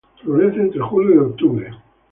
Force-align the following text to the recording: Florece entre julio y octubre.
Florece 0.19 0.59
entre 0.61 0.81
julio 0.81 1.13
y 1.13 1.17
octubre. 1.19 1.69